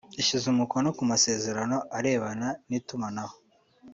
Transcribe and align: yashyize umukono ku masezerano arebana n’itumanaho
yashyize 0.17 0.45
umukono 0.49 0.87
ku 0.97 1.03
masezerano 1.11 1.77
arebana 1.97 2.47
n’itumanaho 2.67 3.35